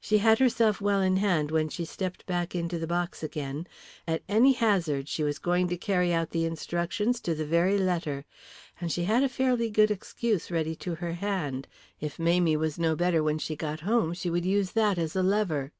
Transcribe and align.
She 0.00 0.18
had 0.18 0.38
herself 0.38 0.80
well 0.80 1.00
in 1.00 1.16
hand 1.16 1.50
when 1.50 1.68
she 1.68 1.84
stepped 1.84 2.24
back 2.24 2.54
into 2.54 2.78
the 2.78 2.86
box 2.86 3.24
again. 3.24 3.66
At 4.06 4.22
any 4.28 4.52
hazard 4.52 5.08
she 5.08 5.24
was 5.24 5.40
going 5.40 5.66
to 5.66 5.76
carry 5.76 6.12
out 6.14 6.30
the 6.30 6.44
instructions 6.44 7.18
to 7.22 7.34
the 7.34 7.44
very 7.44 7.76
letter. 7.76 8.24
And 8.80 8.92
she 8.92 9.02
had 9.06 9.24
a 9.24 9.28
fairly 9.28 9.68
good 9.68 9.90
excuse 9.90 10.52
ready 10.52 10.76
to 10.76 10.94
her 10.94 11.14
hand. 11.14 11.66
If 12.00 12.16
Mamie 12.16 12.56
was 12.56 12.78
no 12.78 12.94
better 12.94 13.24
when 13.24 13.38
she 13.38 13.56
got 13.56 13.80
home 13.80 14.14
she 14.14 14.30
would 14.30 14.46
use 14.46 14.70
that 14.70 14.98
as 14.98 15.16
a 15.16 15.22
lever. 15.24 15.72